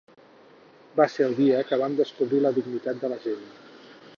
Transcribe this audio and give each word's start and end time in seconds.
Va 0.99 1.05
ser 1.15 1.27
el 1.27 1.35
dia 1.41 1.59
que 1.73 1.79
vam 1.81 1.99
descobrir 1.99 2.41
la 2.47 2.53
dignitat 2.59 3.03
de 3.05 3.13
la 3.13 3.21
gent. 3.27 3.45